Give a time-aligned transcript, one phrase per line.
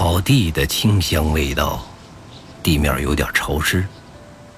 [0.00, 1.84] 草地的清香味道，
[2.62, 3.86] 地面有点潮湿，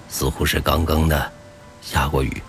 [0.08, 1.32] 似乎是刚刚的
[1.80, 2.40] 下过雨。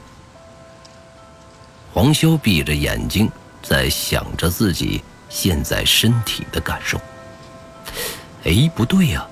[1.91, 3.27] 黄潇闭着眼睛，
[3.63, 7.01] 在想着自己现在身体的感受。
[8.43, 9.25] 哎，不对呀，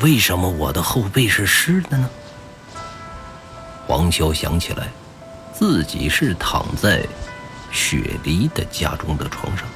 [0.00, 2.10] 为什么我的后背是湿的呢？
[3.86, 4.90] 黄潇想起来，
[5.54, 7.02] 自己是躺在
[7.72, 9.66] 雪梨的家中的床上。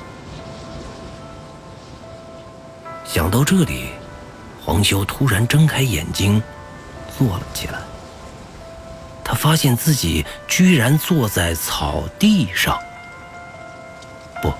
[3.14, 3.90] 想到这里，
[4.60, 6.42] 黄修突然睁开眼睛，
[7.16, 7.78] 坐了起来。
[9.22, 12.76] 他发现自己居然坐在草地上，
[14.42, 14.52] 不，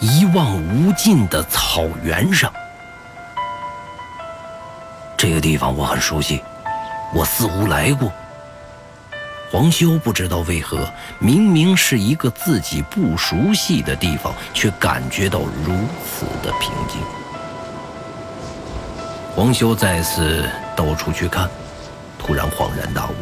[0.00, 2.52] 一望无尽的草原上。
[5.16, 6.42] 这个地方我很熟悉，
[7.14, 8.12] 我似乎来过。
[9.50, 10.86] 黄修不知道为何，
[11.18, 15.72] 明明是一个自己不熟悉的地方，却感觉到如
[16.04, 17.00] 此的平静。
[19.34, 21.50] 黄修再次到处去看，
[22.16, 23.14] 突然恍然大悟，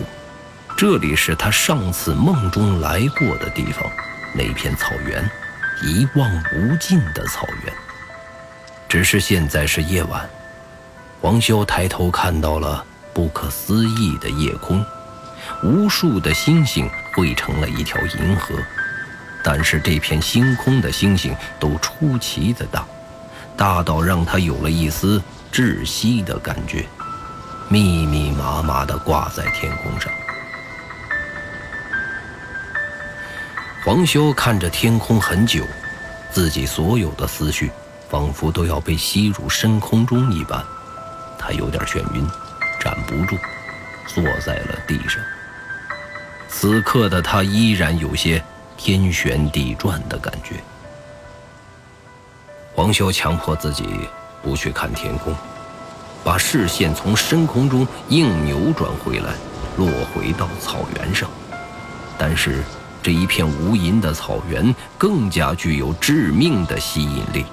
[0.77, 3.83] 这里是他上次梦中来过的地方，
[4.35, 5.25] 那片草原，
[5.83, 7.73] 一望无尽的草原。
[8.91, 10.29] 只是现在是夜晚，
[11.23, 14.85] 黄修抬头看到了不可思议的夜空，
[15.63, 18.55] 无数的星星汇成了一条银河，
[19.43, 22.85] 但是这片星空的星星都出奇的大，
[23.57, 25.19] 大到让他有了一丝。
[25.53, 26.86] 窒息的感觉，
[27.69, 30.11] 密密麻麻地挂在天空上。
[33.84, 35.62] 黄修看着天空很久，
[36.31, 37.70] 自己所有的思绪
[38.09, 40.64] 仿佛都要被吸入深空中一般，
[41.39, 42.27] 他有点眩晕，
[42.81, 43.37] 站不住，
[44.06, 45.22] 坐在了地上。
[46.48, 48.43] 此刻的他依然有些
[48.78, 50.54] 天旋地转的感觉。
[52.75, 54.09] 黄修强迫自己。
[54.42, 55.34] 不去看天空，
[56.25, 59.34] 把视线从深空中硬扭转回来，
[59.76, 61.28] 落回到草原上。
[62.19, 62.62] 但是
[63.03, 67.44] 这一片无垠的草原更加具有致命的吸引力，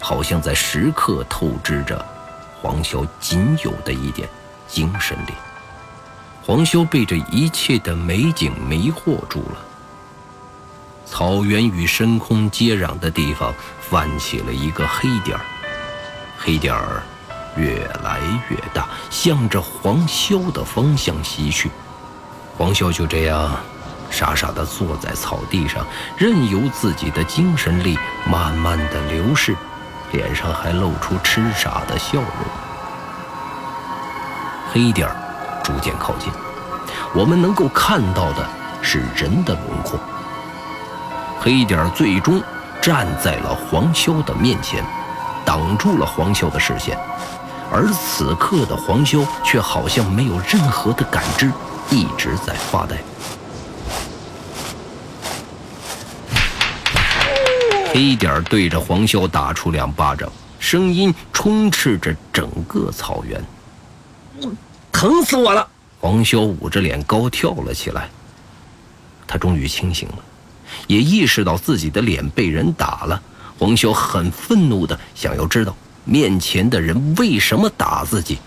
[0.00, 2.04] 好像在时刻透支着
[2.60, 4.28] 黄潇仅有的一点
[4.68, 5.32] 精神力。
[6.44, 9.58] 黄潇被这一切的美景迷惑住了。
[11.06, 15.44] 草原与深空接壤的地方泛起了一个黑点儿。
[16.44, 17.02] 黑点儿
[17.56, 21.70] 越来越大，向着黄潇的方向袭去。
[22.58, 23.56] 黄潇就这样
[24.10, 25.86] 傻傻地坐在草地上，
[26.18, 27.98] 任由自己的精神力
[28.30, 29.56] 慢慢的流逝，
[30.12, 32.28] 脸上还露出痴傻的笑容。
[34.70, 35.16] 黑点儿
[35.62, 36.30] 逐渐靠近，
[37.14, 38.46] 我们能够看到的
[38.82, 39.98] 是人的轮廓。
[41.40, 42.42] 黑点儿最终
[42.82, 44.84] 站在了黄潇的面前。
[45.44, 46.98] 挡住了黄潇的视线，
[47.70, 51.50] 而此刻的黄潇却好像没有任何的感知，
[51.90, 52.96] 一直在发呆。
[57.92, 60.28] 黑点对着黄潇打出两巴掌，
[60.58, 63.40] 声音充斥着整个草原。
[64.90, 65.68] 疼死我了！
[66.00, 68.08] 黄潇捂着脸高跳了起来。
[69.26, 70.18] 他终于清醒了，
[70.86, 73.22] 也意识到自己的脸被人打了。
[73.58, 78.38] 黄修很愤怒的想要知道面前的人为什么打自己，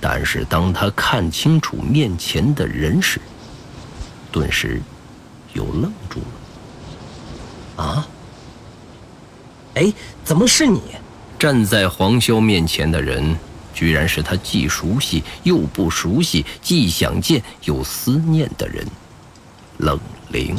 [0.00, 3.20] 但是当他看清楚面前的人时，
[4.32, 4.80] 顿时
[5.52, 6.20] 又愣住
[7.76, 7.84] 了。
[7.84, 8.06] 啊？
[9.74, 9.92] 哎，
[10.24, 10.80] 怎么是你？
[11.38, 13.36] 站在黄修面前的人，
[13.74, 18.86] 居然是他既熟悉又不熟悉、既想见又思念的人——
[19.78, 19.98] 冷
[20.30, 20.56] 灵。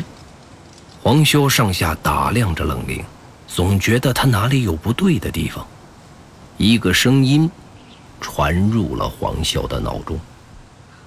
[1.02, 3.04] 黄修上下打量着冷灵。
[3.56, 5.66] 总觉得他哪里有不对的地方，
[6.58, 7.50] 一个声音
[8.20, 10.19] 传入了黄潇的脑中。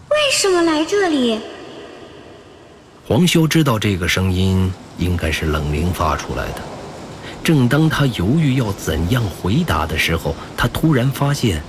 [0.09, 1.39] 为什么来这里？
[3.07, 6.63] 黄潇知道这个声音应该是冷灵发出来的。
[7.45, 11.63] 正当他犹豫要怎样回答的时候，他突然发现，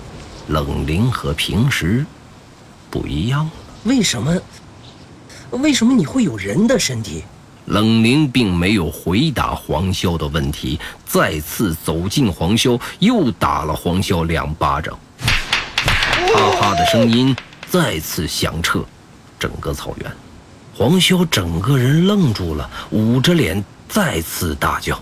[0.48, 2.06] 冷灵和平时
[2.90, 3.52] 不一样了。
[3.84, 4.34] 为什么？
[5.52, 7.26] 为什么你会有人的身体？
[7.66, 14.98] 冷灵并没有回答黄潇的问题，再次走进黄潇，又打了黄潇两巴掌。
[15.76, 17.36] 啪啪的声音
[17.70, 18.84] 再次响彻
[19.40, 20.12] 整个草原。
[20.76, 25.00] 黄潇整个人愣住了，捂着脸再次大叫。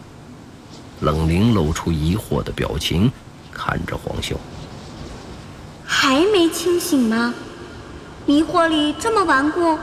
[1.01, 3.11] 冷灵露出疑惑的表情，
[3.51, 4.33] 看着黄潇
[5.85, 7.33] ：“还没清醒吗？
[8.25, 9.77] 迷惑里这么顽固？”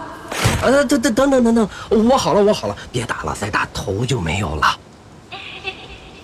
[0.62, 4.78] 呃，等等等等等等，我好了，我好了，别打了，再打头就没有了。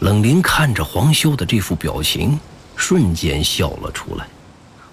[0.00, 2.41] 冷灵看着黄修的这副表情，
[2.75, 4.26] 瞬间笑了出来。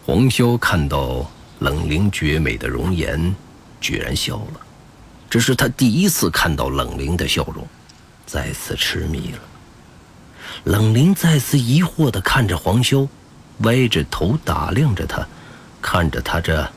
[0.06, 1.26] 黄修看到
[1.60, 3.34] 冷灵绝美的容颜，
[3.80, 4.60] 居然笑了。
[5.30, 7.66] 这是他第一次看到冷灵的笑容，
[8.26, 9.40] 再次痴迷了。
[10.66, 13.08] 冷灵再次疑惑地看着黄修，
[13.60, 15.26] 歪着头打量着他，
[15.82, 16.70] 看着他这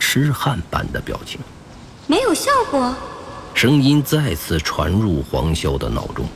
[0.00, 1.38] 痴汉般的表情。
[2.06, 2.94] 没有效果。
[3.54, 6.26] 声音再次传入黄潇的脑中。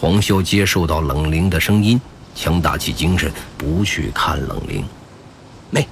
[0.00, 2.00] 黄潇接受到冷灵的声音，
[2.34, 4.84] 强打起精神，不去看冷灵。
[5.70, 5.86] 没，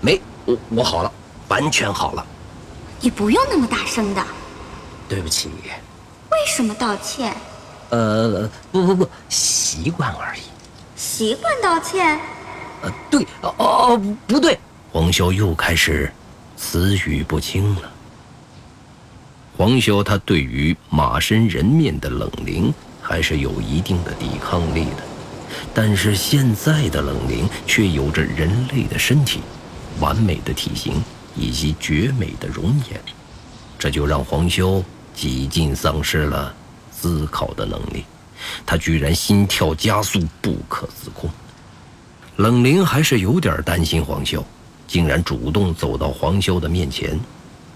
[0.00, 1.12] 没，我我好了，
[1.48, 2.26] 完全好了。
[3.00, 4.22] 你不用那么大声的。
[5.08, 5.48] 对不起。
[6.30, 7.34] 为什么道歉？
[7.90, 10.40] 呃，不不不，习惯而已。
[10.96, 12.18] 习惯道歉？
[12.82, 14.58] 呃，对，哦哦，不对。
[14.92, 16.12] 黄潇又开始
[16.56, 17.82] 词语不清了。
[19.56, 25.02] 黄潇他对于马身人面的冷灵还是有一定的抵抗力的，
[25.72, 29.40] 但是现在的冷灵却有着人类的身体、
[29.98, 31.02] 完美的体型
[31.34, 33.00] 以及绝美的容颜，
[33.78, 34.82] 这就让黄潇
[35.14, 36.54] 几近丧失了
[36.90, 38.04] 思考的能力，
[38.66, 41.30] 他居然心跳加速不可自控。
[42.36, 44.42] 冷灵还是有点担心黄潇，
[44.86, 47.18] 竟然主动走到黄潇的面前。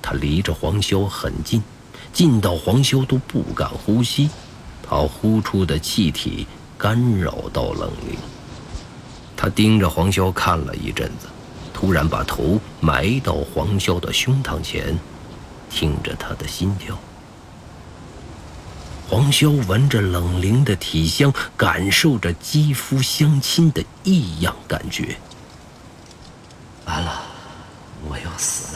[0.03, 1.63] 他离着黄潇很近，
[2.13, 4.31] 近到黄潇都不敢呼吸，
[4.83, 8.19] 他呼出的气体干扰到冷灵。
[9.37, 11.27] 他盯着黄潇看了一阵子，
[11.73, 14.99] 突然把头埋到黄潇的胸膛前，
[15.71, 16.99] 听着他的心跳。
[19.09, 25.17] 黄潇闻着冷灵的体香，感受着肌肤相亲的异样感觉。
[26.85, 27.23] 完了，
[28.09, 28.70] 我要死。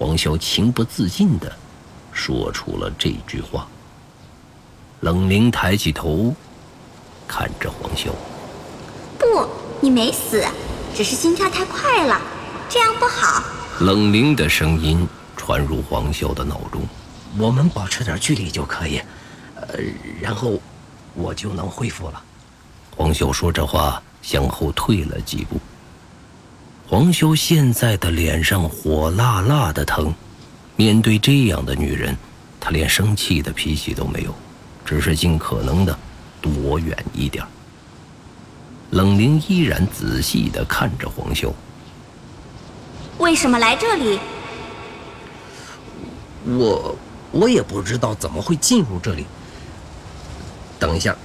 [0.00, 1.52] 黄潇情不自禁地
[2.10, 3.68] 说出了这句话。
[5.00, 6.34] 冷灵抬起头，
[7.28, 8.08] 看着黄潇
[9.20, 9.46] ：“不，
[9.78, 10.42] 你没死，
[10.94, 12.18] 只是心跳太快了，
[12.66, 13.44] 这样不好。”
[13.84, 15.06] 冷灵的声音
[15.36, 16.80] 传入黄潇的脑中
[17.36, 19.02] ：“我们保持点距离就可以，
[19.54, 19.78] 呃，
[20.18, 20.58] 然后
[21.12, 22.22] 我就能恢复了。”
[22.96, 25.60] 黄潇说这话，向后退了几步。
[26.90, 30.12] 黄修现在的脸上火辣辣的疼，
[30.74, 32.16] 面对这样的女人，
[32.58, 34.34] 他连生气的脾气都没有，
[34.84, 35.96] 只是尽可能的
[36.42, 37.44] 躲远一点。
[38.90, 41.54] 冷凝依然仔细的看着黄修。
[43.18, 44.18] 为什么来这里？
[46.44, 46.96] 我
[47.30, 49.24] 我也不知道怎么会进入这里。
[50.80, 51.16] 等一下，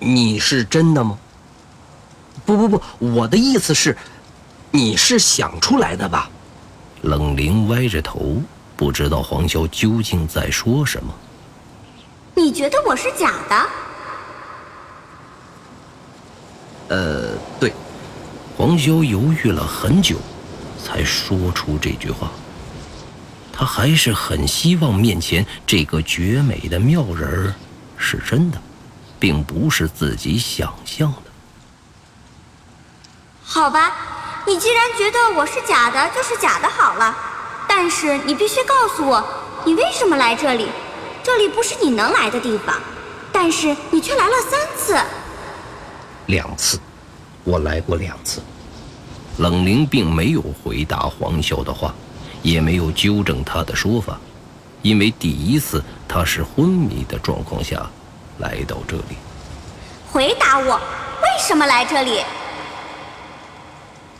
[0.00, 1.16] 你是真的吗？
[2.44, 3.96] 不不不，我的意思是。
[4.70, 6.30] 你是想出来的吧？
[7.02, 8.42] 冷灵歪着头，
[8.76, 11.14] 不知道黄潇究竟在说什么。
[12.34, 13.66] 你觉得我是假的？
[16.88, 17.72] 呃，对。
[18.56, 20.16] 黄潇犹豫了很久，
[20.82, 22.30] 才说出这句话。
[23.52, 27.54] 他还是很希望面前这个绝美的妙人儿
[27.96, 28.60] 是真的，
[29.18, 31.30] 并不是自己想象的。
[33.44, 33.92] 好吧。
[34.46, 37.16] 你既然觉得我是假的，就是假的好了。
[37.68, 39.22] 但是你必须告诉我，
[39.64, 40.68] 你为什么来这里？
[41.20, 42.76] 这里不是你能来的地方。
[43.32, 44.96] 但是你却来了三次。
[46.26, 46.78] 两次，
[47.42, 48.40] 我来过两次。
[49.38, 51.92] 冷灵并没有回答黄潇的话，
[52.40, 54.16] 也没有纠正他的说法，
[54.80, 57.84] 因为第一次他是昏迷的状况下
[58.38, 59.16] 来到这里。
[60.12, 62.22] 回答我，为什么来这里？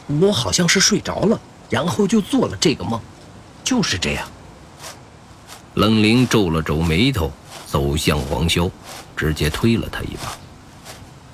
[0.07, 3.01] 我好像是睡着了，然后就做了这个梦，
[3.65, 4.27] 就是这样。
[5.75, 7.31] 冷灵皱了皱眉头，
[7.67, 8.71] 走向黄潇，
[9.17, 10.33] 直接推了他一把。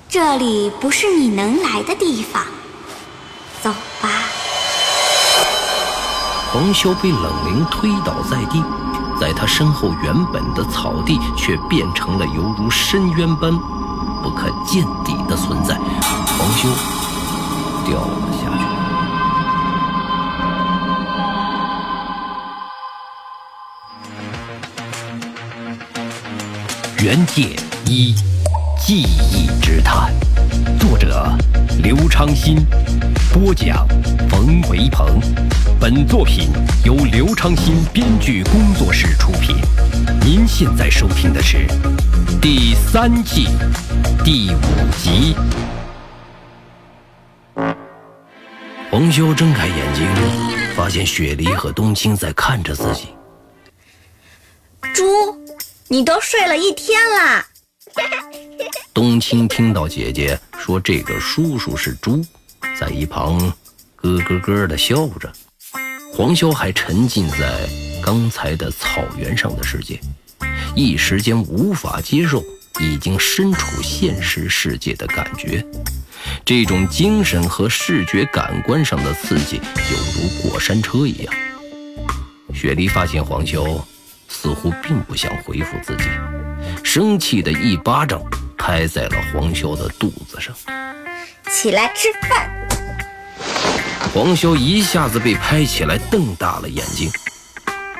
[0.09, 2.45] 这里不是你能来的地方，
[3.61, 4.09] 走吧。
[6.51, 8.63] 黄潇被冷灵推倒在地，
[9.19, 13.51] 在他身后原本的草地却变成了犹如深渊般
[14.21, 15.75] 不可见底的存在。
[15.77, 16.69] 黄修
[17.85, 18.63] 掉了下去。
[27.03, 28.15] 原界一
[28.79, 30.13] 记忆之谈，
[30.79, 31.29] 作者
[31.81, 32.65] 刘昌新，
[33.33, 33.85] 播讲
[34.29, 35.19] 冯维鹏。
[35.79, 36.49] 本作品
[36.85, 39.57] 由刘昌新编剧工作室出品。
[40.21, 41.67] 您现在收听的是
[42.41, 43.49] 第三季
[44.23, 44.57] 第五
[44.97, 45.35] 集。
[48.93, 50.05] 黄修睁开眼睛，
[50.75, 53.07] 发现雪梨和冬青在看着自己。
[54.93, 55.03] 猪。
[55.87, 57.43] 你都睡了一天啦！
[58.93, 62.23] 冬青听到姐姐说这个叔叔是猪，
[62.79, 63.39] 在一旁
[63.95, 65.33] 咯咯咯的笑着。
[66.15, 67.67] 黄潇还沉浸在
[67.99, 69.99] 刚才的草原上的世界，
[70.75, 72.43] 一时间无法接受
[72.79, 75.65] 已经身处现实世界的感觉。
[76.45, 81.33] 这种精神和视觉感官上的刺激，犹如过山车一样。
[82.53, 83.81] 雪梨发现黄潇
[84.27, 86.03] 似乎并不想回复自己，
[86.83, 88.21] 生气的一巴掌
[88.57, 90.53] 拍在了黄潇的肚子上。
[91.49, 92.49] 起来吃饭！
[94.13, 97.09] 黄潇一下子被拍起来，瞪大了眼睛。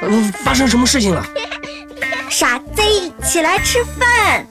[0.02, 1.26] 呃，发生什么事情了？
[2.30, 4.46] 傻贼，起来吃饭！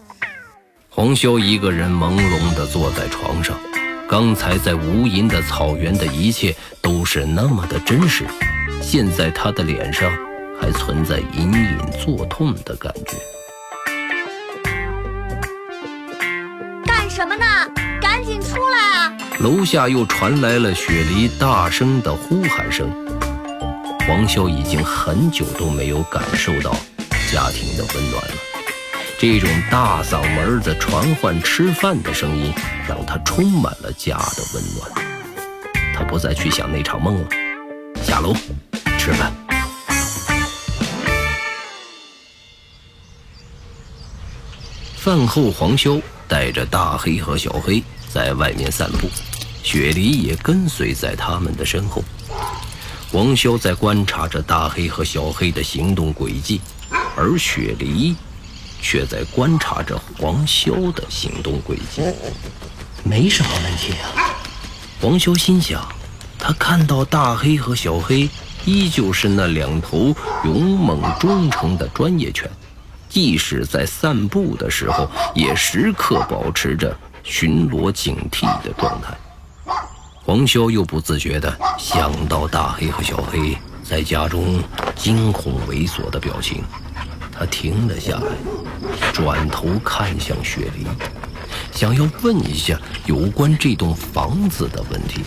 [0.89, 3.59] 黄潇一个人朦胧地坐在床上，
[4.12, 8.26] 刚才在无垠的草原的一切都是那么的真实，
[8.83, 10.12] 现在他的脸上
[10.61, 13.16] 还存在隐隐作痛的感觉。
[16.85, 17.47] 干什么呢？
[18.02, 19.16] 赶紧出来啊！
[19.40, 22.90] 楼下又传来了雪梨大声的呼喊声。
[24.07, 26.73] 黄潇已经很久都没有感受到
[27.33, 28.52] 家庭的温暖了。
[29.23, 32.52] 这种大嗓门的传唤吃饭的声音，
[32.88, 34.91] 让他充满了家的温暖。
[35.95, 37.29] 他不再去想那场梦了，
[38.05, 38.35] 下楼
[38.99, 39.33] 吃饭。
[44.97, 47.81] 饭后，黄潇带着大黑和小黑
[48.12, 49.09] 在外面散步，
[49.62, 52.02] 雪梨也跟随在他们的身后。
[53.12, 56.61] 黄潇在观察着大黑和小黑的行动轨迹，
[57.14, 58.17] 而雪梨。
[58.83, 62.03] 却在观察着黄潇的行动轨迹，
[63.05, 64.37] 没什么问题啊。
[65.01, 65.87] 黄潇心想，
[66.39, 68.29] 他看到大黑和小黑
[68.65, 72.51] 依旧是那两头勇猛忠诚的专业犬，
[73.09, 79.17] 即使在散步的时候，也时刻保持着巡逻警惕的状态。
[80.25, 84.62] 黄潇又不自觉地想到大黑和小黑在家中
[84.95, 86.62] 惊恐猥琐的表情。
[87.33, 88.33] 他停了下来，
[89.12, 90.87] 转头看向雪梨，
[91.73, 95.23] 想要问一下有关这栋房子的问题。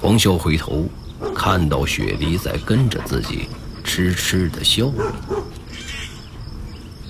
[0.00, 0.88] 黄潇回头，
[1.34, 3.48] 看到雪梨在跟着自己，
[3.82, 5.12] 痴痴的笑着。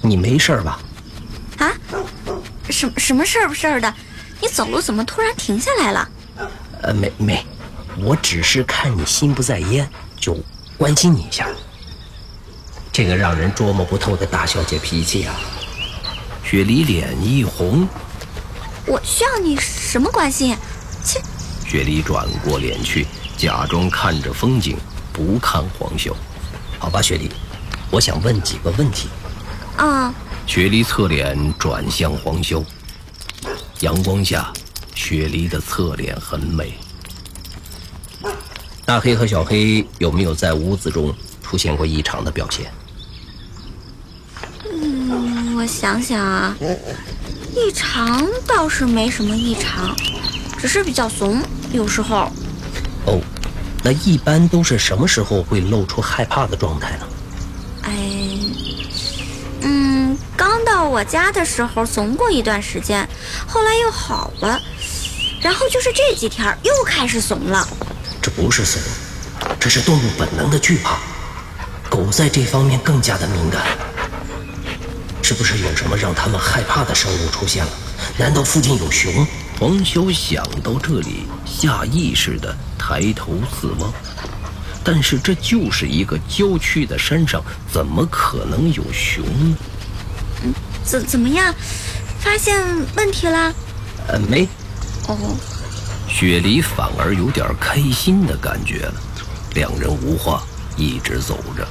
[0.01, 0.81] 你没事吧？
[1.59, 1.73] 啊？
[2.71, 3.93] 什什么事儿不事儿的？
[4.41, 6.09] 你走路怎么突然停下来了？
[6.83, 7.45] 呃，没没，
[7.99, 9.89] 我只是看你心不在焉，
[10.21, 10.37] 就
[10.77, 11.49] 关心你一下。
[12.97, 15.35] 这个让人捉摸不透的大小姐脾气啊！
[16.43, 17.87] 雪梨脸一红，
[18.87, 20.57] 我需要你什么关心？
[21.05, 21.21] 切！
[21.69, 24.79] 雪梨转过脸去，假装看着风景，
[25.13, 26.17] 不看黄秀。
[26.79, 27.31] 好吧，雪梨，
[27.91, 29.11] 我想问几个问题。
[29.77, 30.11] 嗯。
[30.47, 32.65] 雪梨侧脸转向黄修，
[33.81, 34.51] 阳光下，
[34.95, 36.73] 雪梨的侧脸很美。
[38.87, 42.73] 大黑和小黑有没有在屋子中出现过异常的表现？
[45.67, 46.57] 想想啊，
[47.55, 49.95] 异常倒是没什么异常，
[50.59, 51.43] 只是比较怂，
[51.73, 52.31] 有时候。
[53.07, 53.21] 哦，
[53.83, 57.07] 那一般都是什么时候会露出害怕的状态呢？
[57.83, 57.93] 哎，
[59.63, 63.09] 嗯，刚到我家的时候怂过一段时间，
[63.47, 64.61] 后来又好了，
[65.41, 67.67] 然后就是这几天又开始怂了。
[68.21, 68.83] 这不是怂，
[69.61, 70.99] 这是动物本能的惧怕。
[71.89, 73.63] 狗在这方面更加的敏感。
[75.29, 77.73] 是不是有什么让他们害怕的生物出现了？
[78.17, 79.27] 难道附近有熊？
[79.59, 83.93] 黄潇想到这里，下意识地抬头四望。
[84.85, 89.57] 但是这就是一个郊区的山上，怎么可能有熊呢？
[90.45, 90.55] 嗯，
[90.85, 91.53] 怎怎么样？
[92.21, 92.65] 发现
[92.95, 93.53] 问题了？
[94.07, 94.49] 呃，没。
[95.09, 95.37] 哦。
[96.09, 98.95] 雪梨反而有点开心的感觉了。
[99.55, 100.41] 两人无话，
[100.77, 101.67] 一直走着。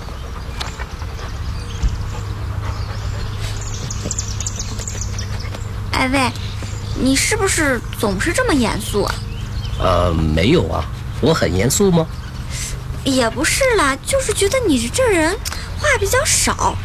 [5.96, 6.30] 哎喂，
[7.02, 9.16] 你是不是总是这么严肃啊？
[9.80, 10.86] 呃，没有啊，
[11.22, 12.06] 我很严肃吗？
[13.06, 15.32] 也不是啦，就是觉得你这人
[15.80, 16.76] 话比较少，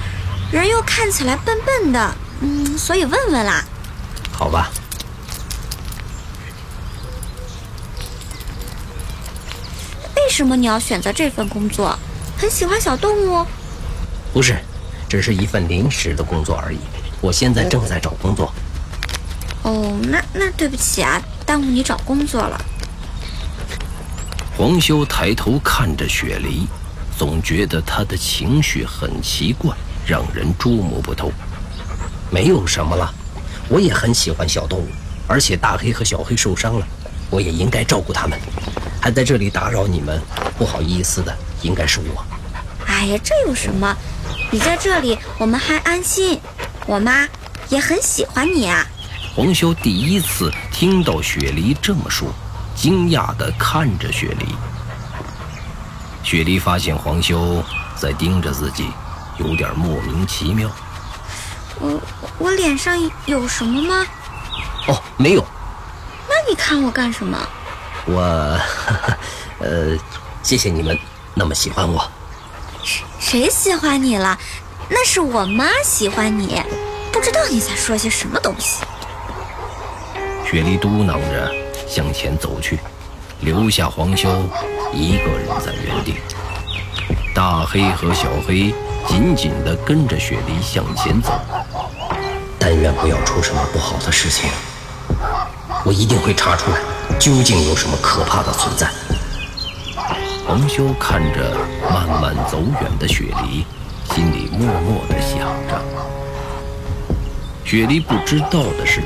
[0.53, 3.65] 人又看起来笨笨的，嗯，所以问问啦。
[4.33, 4.71] 好吧。
[10.17, 11.99] 为什么你要选择这份工作？
[12.39, 13.45] 很喜欢小动物？
[14.33, 14.57] 不是，
[15.09, 16.79] 只是一份临时的工作而已。
[17.21, 18.53] 我现在正在找工作。
[19.63, 22.61] 哦，那那对不起啊，耽误你找工作了。
[24.57, 26.67] 黄修抬头看着雪梨，
[27.19, 29.75] 总觉得他的情绪很奇怪，
[30.07, 31.31] 让人捉摸不透。
[32.31, 33.13] 没有什么了，
[33.69, 34.89] 我也很喜欢小动物，
[35.27, 36.87] 而且大黑和小黑受伤了，
[37.31, 38.39] 我也应该照顾他们。
[39.01, 40.21] 还在这里打扰你们，
[40.59, 42.25] 不好意思的应该是我。
[42.87, 43.97] 哎呀，这有什么？
[44.51, 46.41] 你在这里，我们还安心。
[46.87, 47.27] 我妈
[47.69, 48.87] 也很喜欢你啊。
[49.33, 52.29] 黄修第一次听到雪梨这么说，
[52.75, 54.47] 惊讶地看着雪梨。
[56.25, 57.63] 雪梨发现黄修
[57.97, 58.91] 在盯着自己，
[59.39, 60.69] 有点莫名其妙。
[61.79, 62.01] 我
[62.39, 64.05] 我脸上有什么吗？
[64.89, 65.47] 哦，没有。
[66.29, 67.39] 那你看我干什么？
[68.07, 68.21] 我，
[69.61, 69.97] 呃，
[70.43, 70.99] 谢谢你们
[71.35, 72.11] 那么喜欢我。
[72.83, 74.37] 谁谁喜欢你了？
[74.89, 76.61] 那是我妈喜欢你。
[77.13, 78.83] 不知道你在说些什么东西。
[80.51, 81.49] 雪梨嘟囔着
[81.87, 82.77] 向前走去，
[83.43, 84.29] 留下黄修
[84.93, 86.15] 一个人在原地。
[87.33, 88.75] 大黑和小黑
[89.07, 91.31] 紧紧地跟着雪梨向前走。
[92.59, 94.51] 但愿不要出什么不好的事情。
[95.85, 96.79] 我一定会查出来，
[97.17, 98.91] 究竟有什么可怕的存在。
[100.49, 101.57] 黄修看着
[101.93, 103.65] 慢慢走远的雪梨，
[104.13, 105.39] 心里默默地想
[105.69, 105.81] 着。
[107.65, 109.01] 雪梨不知道的是，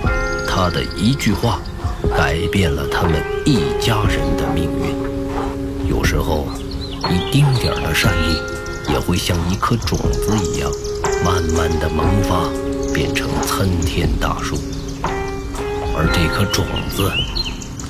[0.56, 1.58] 他的一句话，
[2.16, 5.88] 改变了他们一家人的命运。
[5.88, 6.46] 有时候，
[7.10, 8.38] 一丁点的善意，
[8.92, 10.70] 也会像一颗种子一样，
[11.24, 12.48] 慢慢的萌发，
[12.94, 14.54] 变成参天大树。
[15.96, 17.10] 而这颗种子，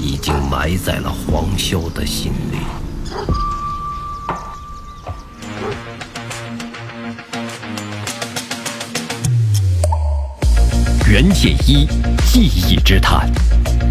[0.00, 2.83] 已经埋在了黄潇的心里。
[11.14, 11.86] 袁剑一
[12.26, 13.30] 记忆之谈，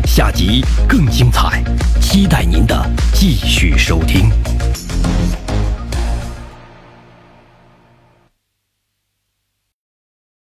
[0.06, 1.64] 下集更精彩，
[2.02, 4.30] 期待您的继续收听。